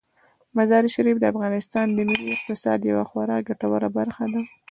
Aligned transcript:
مزارشریف 0.57 1.17
د 1.19 1.23
افغانستان 1.33 1.87
د 1.93 1.99
ملي 2.09 2.27
اقتصاد 2.35 2.79
یوه 2.91 3.03
خورا 3.09 3.37
ګټوره 3.47 3.89
برخه 3.97 4.23
ده. 4.31 4.41